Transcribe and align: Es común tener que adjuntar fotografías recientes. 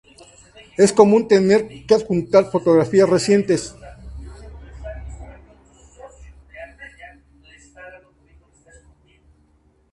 Es 0.79 0.91
común 0.93 1.27
tener 1.27 1.85
que 1.85 1.93
adjuntar 1.93 2.49
fotografías 2.49 3.07
recientes. 3.07 3.75